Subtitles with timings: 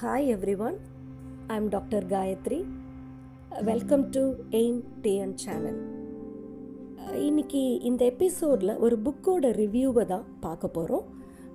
[0.00, 0.76] Hi everyone,
[1.48, 2.00] I'm Dr.
[2.10, 2.58] Gayatri.
[3.68, 4.22] Welcome to
[4.58, 5.74] AIM TN channel.
[5.76, 11.06] Channel இன்னைக்கு இந்த எபிசோடில் ஒரு புக்கோட ரிவ்யூவை தான் பார்க்க போகிறோம்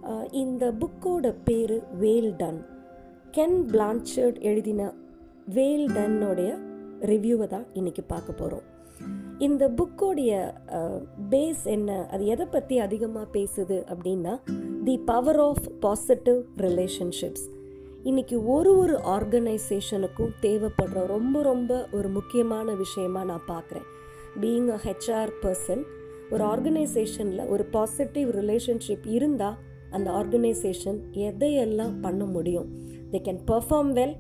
[0.10, 2.60] uh, இந்த புக்கோட பேர் வேல் டன்
[3.32, 4.92] கென் பிளான்ச்சர்ட் எழுதின
[5.52, 6.52] வேல் டன்னோடைய
[7.06, 8.68] ரிவ்யூவை தான் இன்னைக்கு பார்க்க போகிறோம்
[9.40, 10.34] இந்த புக்கோடைய
[11.32, 14.36] பேஸ் uh, என்ன அது எதை பற்றி அதிகமாக பேசுது அப்படின்னா
[14.84, 17.50] the power of positive relationships
[18.04, 23.86] இன்னைக்கு ஒரு ஒரு ஆர்கனைசேஷனுக்கும் தேவைப்படுற ரொம்ப ரொம்ப ஒரு முக்கியமான விஷயமா நான் பார்க்குறேன்.
[24.42, 25.84] பீயிங் அ ஹெச்ஆர் பர்சன்
[26.30, 29.56] ஒரு ஆர்கனைசேஷனில் ஒரு பாசிட்டிவ் ரிலேஷன்ஷிப் இருந்தால்
[29.92, 32.68] அந்த ஆர்கனைசேஷன் எதையெல்லாம் பண்ண முடியும்?
[33.12, 34.16] தே கேன் பெர்ஃபார்ம் வெல்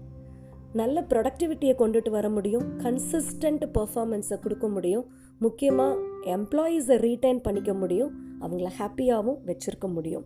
[0.73, 5.05] நல்ல ப்ரொடக்டிவிட்டியை கொண்டுட்டு வர முடியும் கன்சிஸ்டண்ட் பர்ஃபார்மன்ஸை கொடுக்க முடியும்
[5.39, 5.99] முக்கியமாக
[6.37, 10.25] எம்ப்ளாயீஸை ரீட்டைன் பண்ணிக்க முடியும் அவங்கள ஹாப்பியாகவும் வச்சுருக்க முடியும்.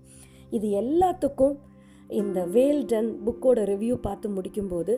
[0.49, 1.55] இது எல்லாத்துக்கும்
[2.09, 4.93] இந்த வேல் டன் புக்கோட ரிவ்யூ பார்த்து முடிக்கும்போது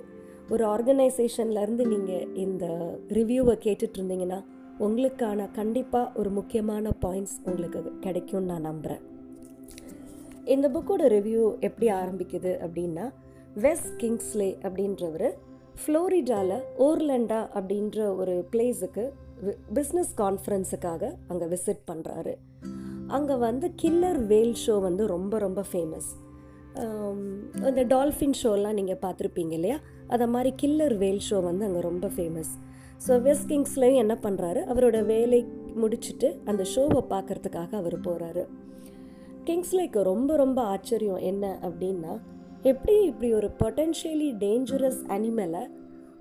[0.49, 2.65] ஒரு ஆர்கனைசேஷன்லேருந்து நீங்கள் இந்த
[3.09, 4.39] ரிவ்யூவை கேட்டுட்டு இருந்தீங்கன்னா
[4.79, 9.03] உங்களுக்கான கண்டிப்பாக ஒரு முக்கியமான பாயிண்ட்ஸ் உங்களுக்கு கிடைக்கும்னு நான் நம்புகிறேன்
[10.45, 13.05] இந்த புக்கோட ரிவ்யூ எப்படி ஆரம்பிக்குது அப்படின்னா
[13.55, 15.27] வெஸ்ட் கிங்ஸ்லே அப்படின்றவர்
[15.81, 19.03] ஃப்ளோரிடாவில் ஓர்லண்டா அப்படின்ற ஒரு பிளேஸுக்கு
[19.73, 22.33] பிஸ்னஸ் கான்ஃபரன்ஸுக்காக அங்கே விசிட் பண்ணுறாரு
[23.07, 26.09] அங்கே வந்து கில்லர் வேல் ஷோ வந்து ரொம்ப ரொம்ப ஃபேமஸ்
[27.61, 29.79] அந்த டால்ஃபின் ஷோலாம் நீங்கள் பார்த்துருப்பீங்க இல்லையா?
[30.07, 32.51] அதை மாதிரி கில்லர் வேல் ஷோ வந்து அங்கே ரொம்ப ஃபேமஸ்
[33.07, 38.45] ஸோ வெஸ்ட் கிங்ஸ்லையும் என்ன பண்ணுறாரு அவரோட வேலை முடிச்சுட்டு அந்த ஷோவை பார்க்கறதுக்காக அவர் போகிறாரு
[39.43, 42.19] கிங்ஸ்லேக்கு ரொம்ப ரொம்ப ஆச்சரியம் என்ன அப்படின்னா
[42.61, 45.67] எப்படி இப்படி ஒரு பொட்டென்ஷியலி டேஞ்சரஸ் அனிமலை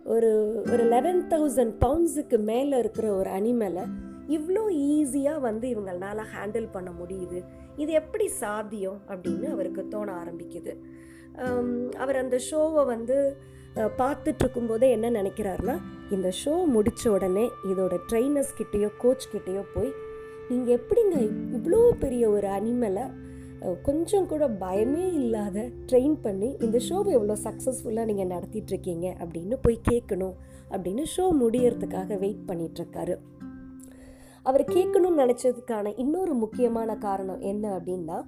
[0.04, 3.86] ஒரு ஒரு லெவன் தௌசண்ட் பவுண்ட்ஸுக்கு மேலே இருக்கிற ஒரு அனிமலை
[4.28, 7.44] இவ்வளோ ஈஸியாக வந்து இவங்களால ஹேண்டில் பண்ண முடியுது?
[7.79, 10.73] இது எப்படி சாத்தியம் அப்படின்னு அவருக்கு தோண ஆரம்பிக்குது.
[11.98, 13.17] அவர் அந்த ஷோவை வந்து
[13.77, 15.77] பார்த்துட்ருக்கும் போதே என்ன நினைக்கிறாருன்னா
[16.11, 19.93] இந்த ஷோ முடித்த உடனே இதோட ட்ரெயினர்ஸ் கிட்டேயோ கோச் கிட்டேயோ போய்
[20.49, 21.17] நீங்கள் எப்படிங்க
[21.56, 23.06] இவ்வளோ பெரிய ஒரு அனிமலை
[23.83, 30.37] கொஞ்சம் கூட பயமே இல்லாத ட்ரெயின் பண்ணி இந்த ஷோவை எவ்வளோ சக்ஸஸ்ஃபுல்லாக நீங்கள் நடத்திட்டுருக்கீங்க அப்படின்னு போய் கேட்கணும்
[30.71, 33.17] அப்படின்னு ஷோ முடியறதுக்காக வெயிட் பண்ணிகிட்ருக்காரு
[34.48, 38.19] அவர் கேட்கணும்னு நினச்சதுக்கான இன்னொரு முக்கியமான காரணம் என்ன அப்படின்னா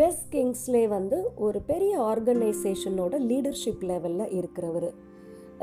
[0.00, 4.90] வெஸ்ட் கிங்ஸ்லே வந்து ஒரு பெரிய ஆர்கனைசேஷனோட லீடர்ஷிப் லெவலில் இருக்கிறவர்.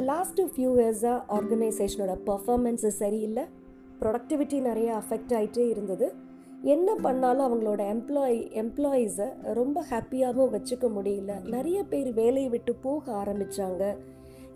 [0.09, 3.43] லாஸ்ட்டு ஃபியூ இயர்ஸாக ஆர்கனைசேஷனோட பர்ஃபார்மன்ஸு சரியில்லை.
[4.01, 6.07] ப்ரொடக்டிவிட்டி நிறைய அஃபெக்ட் ஆகிட்டே இருந்தது.
[6.61, 11.33] என்ன பண்ணாலும் அவங்களோட எம்ப்ளாயி எம்ப்ளாயீஸை ரொம்ப ஹாப்பியாகவும் வச்சுக்க முடியல.
[11.49, 13.83] நிறைய பேர் வேலையை விட்டு போக ஆரம்பித்தாங்க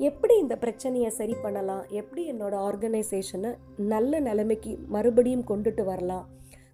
[0.07, 1.81] எப்படி இந்த பிரச்சனையை சரி பண்ணலாம்?
[2.01, 3.51] எப்படி என்னோட ஆர்கனைசேஷனை
[3.93, 6.25] நல்ல நிலைமைக்கு மறுபடியும் கொண்டுட்டு வரலாம்?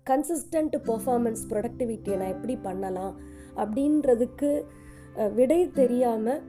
[0.10, 3.16] கன்சிஸ்டண்ட் பர்ஃபார்மன்ஸ் ப்ரொடக்டிவிட்டியை நான் எப்படி பண்ணலாம்?
[3.64, 4.52] அப்படின்றதுக்கு
[5.40, 6.42] விடை தெரியாமல்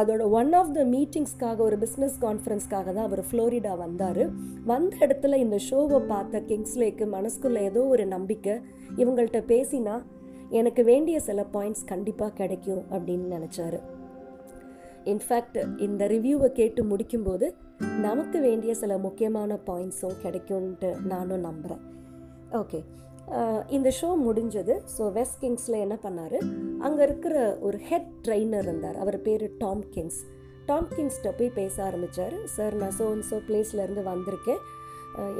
[0.00, 4.22] அதோட ஒன் ஆஃப் த மீட்டிங்ஸ்க்காக ஒரு பிஸ்னஸ் கான்ஃபரன்ஸ்க்காக தான் அவர் ஃப்ளோரிடா வந்தார்.
[4.72, 8.54] வந்த இடத்துல இந்த ஷோவை பார்த்த கிங்ஸ்லேக்கு மனசுக்குள்ளே ஏதோ ஒரு நம்பிக்கை
[9.02, 9.96] இவங்கள்ட்ட பேசினா
[10.60, 13.80] எனக்கு வேண்டிய சில பாயிண்ட்ஸ் கண்டிப்பாக கிடைக்கும் அப்படின்னு நினச்சாரு.
[15.12, 17.48] இன்ஃபேக்ட் இந்த ரிவ்யூவை கேட்டு முடிக்கும்போது
[18.06, 21.84] நமக்கு வேண்டிய சில முக்கியமான பாயிண்ட்ஸும் கிடைக்கும்ன்ட்டு நானும் நம்புகிறேன்
[22.62, 22.80] ஓகே
[23.68, 24.74] இந்த ஷோ முடிஞ்சது.
[24.96, 26.38] ஸோ வெஸ்ட் கிங்ஸில் என்ன பண்ணார்?
[26.86, 28.96] அங்கே இருக்கிற ஒரு ஹெட் ட்ரெயினர் இருந்தார்.
[28.96, 30.20] அவர் பேர் டாம் கிங்ஸ்
[30.66, 34.60] டாம் கிங்ஸ்கிட்ட போய் பேச ஆரம்பித்தார் சார் நான் ஸோ ஸோ பிளேஸ்லேருந்து வந்திருக்கேன்.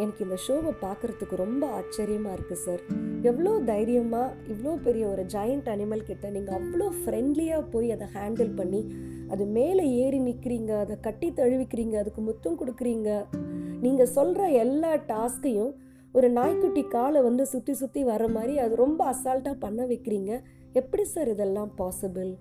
[0.03, 2.83] எனக்கு இந்த ஷோவை பார்க்குறதுக்கு ரொம்ப ஆச்சரியமாக இருக்குது சார்
[3.23, 8.81] எவ்வளோ தைரியமாக இவ்வளோ பெரிய ஒரு ஜாயிண்ட் அனிமல் கிட்ட நீங்கள் அவ்வளோ ஃப்ரெண்ட்லியாக போய் அதை ஹேண்டில் பண்ணி
[9.33, 13.09] அது மேலே ஏறி நிற்கிறீங்க அதை கட்டி தழுவிக்கிறீங்க அதுக்கு முத்தம் கொடுக்குறீங்க.
[13.85, 15.73] நீங்கள் சொல்கிற எல்லா டாஸ்கையும்
[16.15, 20.33] ஒரு நாய்க்குட்டி காலை வந்து சுற்றி சுற்றி வர மாதிரி அது ரொம்ப அசால்ட்டாக பண்ண வைக்கிறீங்க.
[20.81, 22.33] எப்படி சார் இதெல்லாம் பாசிபிள்?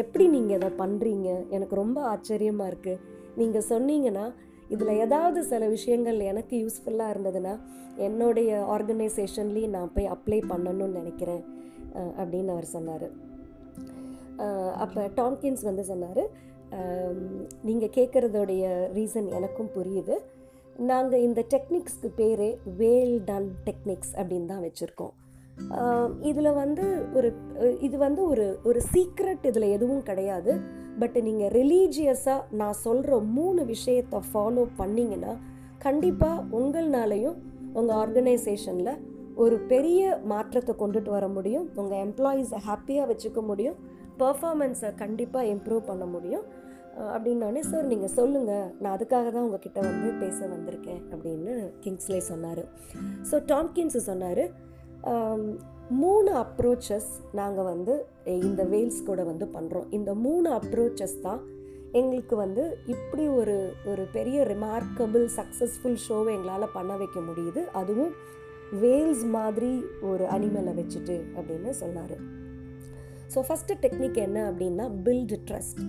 [0.00, 3.00] எப்படி நீங்கள் இதை பண்ணுறீங்க எனக்கு ரொம்ப ஆச்சரியமாக இருக்குது
[3.40, 4.26] நீங்கள் சொன்னீங்கன்னா
[4.74, 7.54] இதில் ஏதாவது சில விஷயங்கள் எனக்கு யூஸ்ஃபுல்லாக இருந்ததுன்னா
[8.06, 11.42] என்னுடைய ஆர்கனைசேஷன்லேயும் நான் போய் அப்ளை பண்ணணும்னு நினைக்கிறேன்
[12.20, 13.08] அப்படின்னு அவர் சொன்னார்.
[14.84, 16.22] அப்போ டாம்கின்ஸ் வந்து சொன்னார்
[17.68, 18.64] நீங்கள் கேட்குறதோடைய
[18.96, 20.16] ரீசன் எனக்கும் புரியுது.
[20.90, 22.50] நாங்கள் இந்த டெக்னிக்ஸ்க்கு பேரே
[22.80, 25.14] வேல் டன் டெக்னிக்ஸ் அப்படின்னு தான் வச்சுருக்கோம்.
[26.30, 26.84] இதில் வந்து
[27.18, 27.28] ஒரு
[27.86, 30.52] இது வந்து ஒரு ஒரு சீக்ரெட் இதில் எதுவும் கிடையாது.
[31.00, 35.34] பட் நீங்கள் ரிலீஜியஸாக நான் சொல்கிற மூணு விஷயத்தை ஃபாலோ பண்ணிங்கன்னா
[35.86, 37.36] கண்டிப்பாக உங்கள்னாலையும்
[37.78, 38.94] உங்கள் ஆர்கனைசேஷனில்
[39.42, 40.02] ஒரு பெரிய
[40.32, 41.66] மாற்றத்தை கொண்டுட்டு வர முடியும்.
[41.80, 43.78] உங்கள் எம்ப்ளாயீஸை ஹாப்பியாக வச்சுக்க முடியும்.
[44.22, 46.46] பர்ஃபாமன்ஸை கண்டிப்பாக இம்ப்ரூவ் பண்ண முடியும்.
[47.14, 52.62] அப்படின்னோடனே சார் நீங்கள் சொல்லுங்கள் நான் அதுக்காக தான் உங்ககிட்ட வந்து பேச வந்திருக்கேன் அப்படின்னு கிங்ஸ்லே சொன்னார்.
[53.30, 54.42] ஸோ டாம்கின்ஸு சொன்னார்
[56.02, 57.94] மூணு அப்ரோச்சஸ் நாங்கள் வந்து
[58.48, 61.40] இந்த வேல்ஸ் கூட வந்து பண்ணுறோம் இந்த மூணு அப்ரோச்சஸ் தான்
[61.98, 63.54] எங்களுக்கு வந்து இப்படி ஒரு
[63.90, 67.62] ஒரு பெரிய ரிமார்க்கபிள் சக்ஸஸ்ஃபுல் ஷோவை எங்களால் பண்ண வைக்க முடியுது.
[67.80, 68.12] அதுவும்
[68.82, 69.72] வேல்ஸ் மாதிரி
[70.10, 72.16] ஒரு அனிமலை வச்சுட்டு அப்படின்னு சொன்னார்.
[73.32, 75.80] ஸோ ஃபஸ்ட்டு டெக்னிக் என்ன அப்படின்னா பில்டு ட்ரஸ்ட்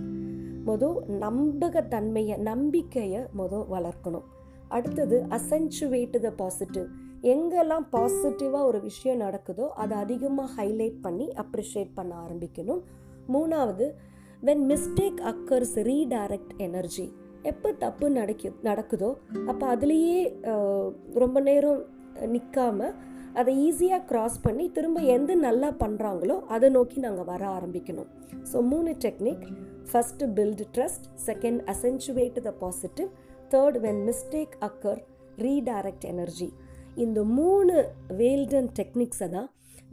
[0.68, 4.26] மொதல் நம்பகத்தன்மையை நம்பிக்கையை மொதல் வளர்க்கணும்.
[4.68, 6.88] அடுத்தது அசென்ச்சுவேட் த பாசிட்டிவ்
[7.32, 12.82] எங்கெல்லாம் பாசிட்டிவாக ஒரு விஷயம் நடக்குதோ அதை அதிகமாக ஹைலைட் பண்ணி அப்ரிஷியேட் பண்ண ஆரம்பிக்கணும்.
[13.34, 13.86] மூணாவது
[14.46, 17.06] when mistake occurs redirect energy
[17.42, 19.10] எப்போ தப்பு நடக்கு நடக்குதோ
[19.46, 20.18] அப்போ அதுலேயே
[21.14, 21.80] ரொம்ப நேரம்
[22.34, 22.88] நிற்காம
[23.38, 28.08] அதை ஈஸியாக க்ராஸ் பண்ணி திரும்ப எந்த நல்லா பண்ணுறாங்களோ அதை நோக்கி நாங்கள் வர ஆரம்பிக்கணும்.
[28.50, 29.44] ஸோ மூணு technique
[29.90, 33.08] first build trust second accentuate the positive
[33.54, 35.00] third when mistake occur
[35.46, 36.50] redirect energy
[37.04, 37.74] இந்த மூணு
[38.20, 39.48] வேல்டன் டெக்னிக்ஸை தான்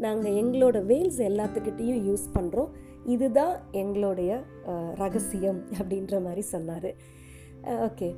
[0.05, 2.71] நாங்கள் எங்களோட வேல்ஸ் எல்லாத்துக்கிட்டேயும் யூஸ் பண்ணுறோம்
[3.13, 4.31] இதுதான் எங்களுடைய
[5.01, 6.89] ரகசியம் அப்படின்ற மாதிரி சொன்னார்.
[7.85, 8.09] ஓகே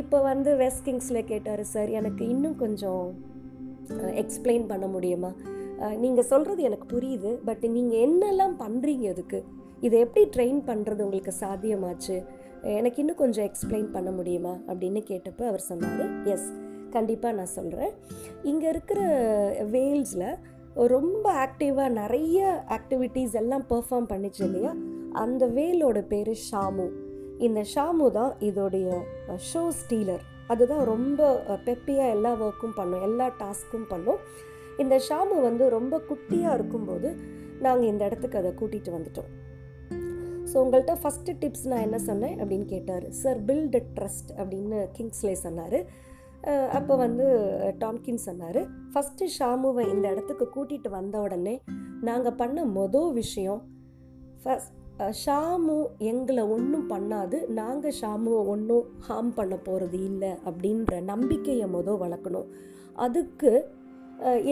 [0.00, 3.06] இப்போ வந்து வெஸ்ட் கிங்ஸில் கேட்டார் சார் எனக்கு இன்னும் கொஞ்சம்
[4.22, 5.30] எக்ஸ்பிளைன் பண்ண முடியுமா?
[6.04, 9.40] நீங்கள் சொல்கிறது எனக்கு புரியுது பட் நீங்கள் என்னெல்லாம் பண்ணுறீங்க அதுக்கு?
[9.86, 12.16] இதை எப்படி ட்ரெயின் பண்ணுறது உங்களுக்கு சாத்தியமாச்சு?
[12.78, 14.52] எனக்கு இன்னும் கொஞ்சம் எக்ஸ்பிளைன் பண்ண முடியுமா?
[14.68, 16.04] அப்படின்னு கேட்டப்போ அவர் சொன்னார்
[16.34, 16.48] எஸ்
[16.90, 17.92] கண்டிப்பாக நான் சொல்கிறேன்
[18.42, 19.00] இங்கே இருக்கிற
[19.74, 20.28] வேல்ஸில்
[20.92, 22.38] ரொம்ப ஆக்டிவாக நிறைய
[22.78, 24.72] ஆக்டிவிட்டீஸ் எல்லாம் பெர்ஃபார்ம் பண்ணிச்சு இல்லையா?
[25.24, 26.86] அந்த வேலோட பேர் ஷாமு.
[27.38, 28.88] இந்த ஷாமு தான் இதோடைய
[29.50, 31.20] ஷோ ஸ்டீலர் அதுதான் ரொம்ப
[31.66, 34.20] பெப்பியாக எல்லா ஒர்க்கும் பண்ணும் எல்லா டாஸ்க்கும் பண்ணும்.
[34.82, 37.08] இந்த ஷாமு வந்து ரொம்ப குட்டியாக இருக்கும்போது
[37.64, 39.30] நாங்கள் இந்த இடத்துக்கு அதை கூட்டிகிட்டு வந்துட்டோம்.
[40.50, 43.06] ஸோ உங்கள்கிட்ட ஃபஸ்ட்டு டிப்ஸ் நான் என்ன சொன்னேன் அப்படின்னு கேட்டார்.
[43.20, 45.78] சார் பில்ட் ட்ரஸ்ட் அப்படின்னு கிங்ஸ்லே சொன்னார்.
[46.78, 47.26] அப்போ வந்து
[47.82, 48.60] டாம்கின் சொன்னார்.
[48.92, 51.54] ஃபஸ்ட்டு ஷாமுவை இந்த இடத்துக்கு கூட்டிகிட்டு வந்த உடனே
[52.08, 53.62] நாங்கள் பண்ண மொதல் விஷயம்
[54.42, 54.74] ஃபஸ்ட்
[55.22, 55.76] ஷாமு
[56.10, 57.38] எங்களை ஒன்றும் பண்ணாது.
[57.60, 62.46] நாங்கள் ஷாமுவை ஒன்றும் ஹார்ம் பண்ண போகிறது இல்லை அப்படின்ற நம்பிக்கையை மொதல் வளர்க்கணும்.
[63.06, 63.52] அதுக்கு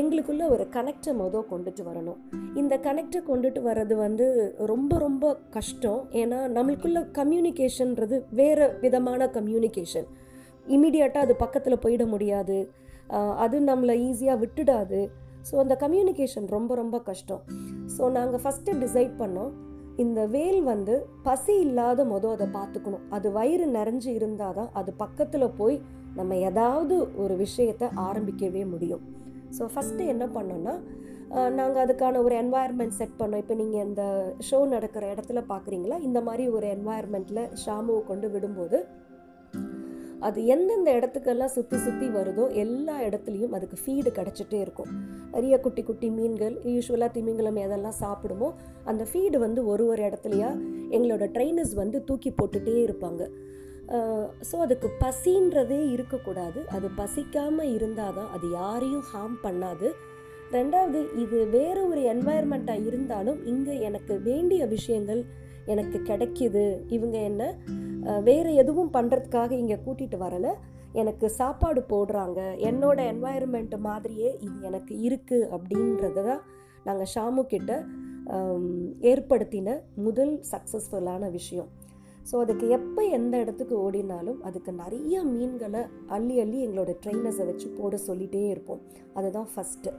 [0.01, 2.19] எங்களுக்குள்ள ஒரு கனெக்டை மொதல் கொண்டுட்டு வரணும்.
[2.61, 4.27] இந்த கனெக்டை கொண்டுட்டு வர்றது வந்து
[4.73, 6.01] ரொம்ப ரொம்ப கஷ்டம்.
[6.23, 10.09] ஏன்னா நம்மளுக்குள்ள கம்யூனிகேஷன்றது வேறு விதமான கம்யூனிகேஷன்
[10.77, 12.59] இமீடியட்டாக அது பக்கத்தில் போயிட முடியாது.
[13.45, 15.01] அது நம்மளை ஈஸியாக விட்டுடாது.
[15.49, 17.45] ஸோ அந்த கம்யூனிகேஷன் ரொம்ப ரொம்ப கஷ்டம்.
[17.97, 19.53] ஸோ நாங்கள் ஃபஸ்ட்டு டிசைட் பண்ணோம்.
[20.05, 20.95] இந்த வேல் வந்து
[21.27, 23.05] பசி இல்லாத மொதல் அதை பார்த்துக்கணும்.
[23.17, 25.77] அது வயிறு நிறைஞ்சு இருந்தால் தான் அது பக்கத்தில் போய்
[26.19, 29.05] நம்ம ஏதாவது ஒரு விஷயத்தை ஆரம்பிக்கவே முடியும்.
[29.57, 30.75] ஸோ ஃபஸ்ட்டு என்ன பண்ணோன்னா
[31.59, 33.43] நாங்கள் அதுக்கான ஒரு என்வாயர்மெண்ட் செட் பண்ணோம்.
[33.43, 34.03] இப்போ நீங்கள் இந்த
[34.49, 35.99] ஷோ நடக்கிற இடத்துல பார்க்குறீங்களா?
[36.09, 38.81] இந்த மாதிரி ஒரு என்வாயர்மெண்ட்டில் ஷாமுவை கொண்டு விடும்போது
[40.27, 44.91] அது எந்தெந்த இடத்துக்கெல்லாம் சுற்றி சுற்றி வருதோ எல்லா இடத்துலையும் அதுக்கு ஃபீடு கிடச்சிட்டே இருக்கும்.
[45.35, 48.49] நிறைய குட்டி குட்டி மீன்கள் யூஸ்வலாக திமிங்கலம் எதெல்லாம் சாப்பிடுமோ
[48.91, 50.51] அந்த ஃபீடு வந்து ஒரு ஒரு இடத்துலையா
[50.97, 53.23] எங்களோட ட்ரைனர்ஸ் வந்து தூக்கி போட்டுகிட்டே இருப்பாங்க.
[54.49, 56.61] ஸோ அதுக்கு பசின்றதே இருக்கக்கூடாது.
[56.77, 59.89] அது பசிக்காமல் இருந்தால் தான் அது யாரையும் ஹார்ம் பண்ணாது.
[60.57, 65.23] ரெண்டாவது இது வேற ஒரு என்வாயர்மெண்ட்டாக இருந்தாலும் இங்கே எனக்கு வேண்டிய விஷயங்கள்
[65.73, 66.65] எனக்கு கிடைக்கிது.
[66.97, 67.43] இவங்க என்ன
[68.29, 70.53] வேறு எதுவும் பண்ணுறதுக்காக இங்கே கூட்டிகிட்டு வரலை.
[71.01, 72.41] எனக்கு சாப்பாடு போடுறாங்க.
[72.71, 76.43] என்னோட என்வாயர்மெண்ட் மாதிரியே இது எனக்கு இருக்குது அப்படின்றத தான்
[76.89, 77.73] நாங்கள் ஷாமு கிட்ட
[79.11, 81.71] ஏற்படுத்தின முதல் சக்ஸஸ்ஃபுல்லான விஷயம்.
[82.29, 85.83] ஸோ அதுக்கு எப்போ எந்த இடத்துக்கு ஓடினாலும் அதுக்கு நிறைய மீன்களை
[86.17, 88.83] அள்ளி அள்ளி எங்களோட ட்ரெயினர்ஸை வச்சு போட சொல்லிகிட்டே இருப்போம்.
[89.19, 89.93] அதுதான் ஃபஸ்ட்டு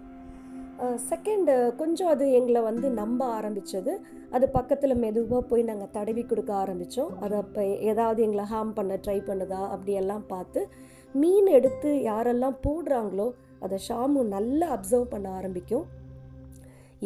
[1.10, 3.94] செகண்டு கொஞ்சம் அது எங்களை வந்து நம்ப ஆரம்பித்தது
[4.36, 9.20] அது பக்கத்தில் மெதுவாக போய் நாங்கள் தடவி கொடுக்க ஆரம்பித்தோம் அதை அப்போ ஏதாவது எங்களை ஹார்ம் பண்ண ட்ரை
[9.30, 10.62] பண்ணுதா அப்படியெல்லாம் பார்த்து
[11.15, 13.27] மீன் எடுத்து யாரெல்லாம் போடுறாங்களோ
[13.65, 15.86] அதை ஷாமு நல்லா அப்சர்வ் பண்ண ஆரம்பிக்கும்.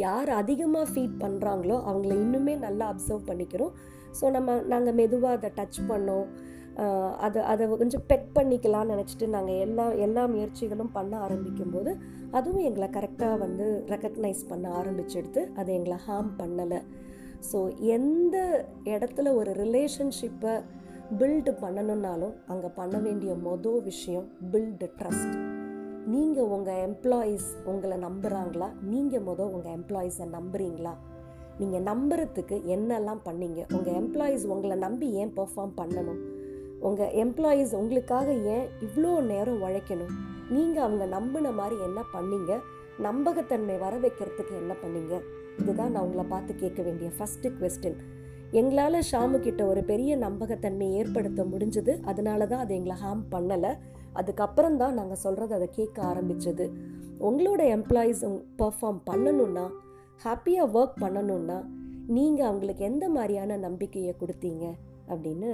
[0.05, 3.73] யார் அதிகமாக ஃபீட் பண்ணுறாங்களோ அவங்கள இன்னுமே நல்லா அப்சர்வ் பண்ணிக்கிறோம்.
[4.19, 6.27] ஸோ நம்ம நாங்கள் மெதுவாக அதை டச் பண்ணோம்.
[7.25, 11.91] அதை அதை கொஞ்சம் பெக் பண்ணிக்கலாம்னு நினச்சிட்டு நாங்கள் எல்லா எல்லா முயற்சிகளும் பண்ண ஆரம்பிக்கும்போது
[12.31, 16.79] அதுவும் எங்களை கரெக்டாக வந்து ரெக்கக்னைஸ் பண்ண ஆரம்பிச்செடுத்து அது எங்களை ஹார்ம் பண்ணலை.
[17.49, 20.53] ஸோ எந்த இடத்துல ஒரு ரிலேஷன்ஷிப்பை
[21.19, 25.35] பில்டு பண்ணணுன்னாலும் அங்கே பண்ண வேண்டிய மொதல் விஷயம் பில்டு ட்ரஸ்ட்
[26.13, 30.93] நீங்கள் உங்கள் எம்ப்ளாயீஸ் உங்களை நம்புகிறாங்களா நீங்கள் மொதல் உங்கள் எம்ப்ளாயீஸை நம்புறீங்களா?
[31.59, 33.61] நீங்கள் நம்புறதுக்கு என்னெல்லாம் பண்ணீங்க?
[33.75, 36.21] உங்கள் எம்ப்ளாயீஸ் உங்களை நம்பி ஏன் பெர்ஃபார்ம் பண்ணணும்?
[36.79, 40.13] உங்கள் எம்ப்ளாயீஸ் உங்களுக்காக ஏன் இவ்வளோ நேரம் உழைக்கணும்?
[40.55, 42.51] நீங்கள் அவங்க நம்பின மாதிரி என்ன பண்ணீங்க?
[43.05, 45.15] நம்பகத்தன்மை வர வைக்கிறதுக்கு என்ன பண்ணீங்க?
[45.61, 47.97] இதுதான் நான் உங்களை பார்த்து கேட்க வேண்டிய ஃபஸ்ட்டு கொஸ்டின்
[48.59, 51.93] எங்களால் ஷாமு கிட்ட ஒரு பெரிய நம்பகத்தன்மை ஏற்படுத்த முடிஞ்சது.
[52.11, 53.71] அதனால தான் அது எங்களை ஹார்ம் பண்ணலை.
[54.19, 56.65] அதுக்கப்புறம் தான் நாங்கள் சொல்கிறத அதை கேட்க ஆரம்பித்தது
[57.27, 58.23] உங்களோட எம்ப்ளாயீஸ்
[58.61, 59.65] பர்ஃபார்ம் பண்ணணுன்னா
[60.25, 61.57] ஹாப்பியாக ஒர்க் பண்ணணும்னா
[62.15, 64.65] நீங்கள் அவங்களுக்கு எந்த மாதிரியான நம்பிக்கையை கொடுத்தீங்க?
[65.11, 65.51] அப்படின்னு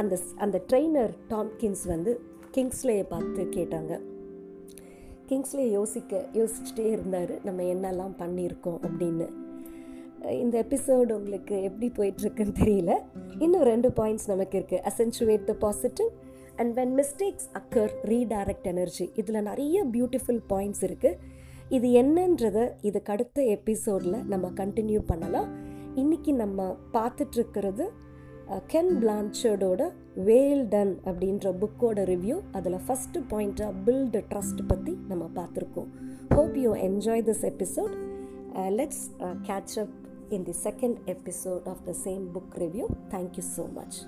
[0.00, 2.12] அந்த அந்த ட்ரெயினர் டாம்கின்ஸ் வந்து
[2.56, 3.94] கிங்ஸ்லேயை பார்த்து கேட்டாங்க.
[5.28, 7.32] கிங்ஸ்லே யோசிக்க யோசிச்சுட்டே இருந்தார்.
[7.46, 9.26] நம்ம என்னெல்லாம் பண்ணியிருக்கோம் அப்படின்னு.
[10.42, 12.92] இந்த எபிசோடு உங்களுக்கு எப்படி போயிட்டுருக்குன்னு தெரியல.
[13.44, 16.10] இன்னும் ரெண்டு பாயிண்ட்ஸ் நமக்கு இருக்குது accentuate the positive
[16.60, 21.18] and when mistakes occur redirect energy இதில் நிறைய பியூட்டிஃபுல் பாயிண்ட்ஸ் இருக்குது
[21.76, 25.48] இது என்னன்றதை இதுக்கு அடுத்த எபிசோடில் நம்ம கண்டினியூ பண்ணலாம்.
[26.02, 27.84] இன்றைக்கி நம்ம பார்த்துட்ருக்கிறது
[28.72, 29.82] கென் பிளான்ச்சர்டோட
[30.26, 35.88] வேல் டன் அப்படின்ற புக்கோட ரிவ்யூ அதில் ஃபஸ்ட்டு பாயிண்ட்டாக பில்டு ட்ரஸ்ட் பற்றி நம்ம பார்த்துருக்கோம்.
[36.36, 37.94] Hope you enjoy this episode
[38.78, 39.04] let's
[39.48, 39.96] catch up
[40.36, 43.98] in the second episode of the same book review thank you so much.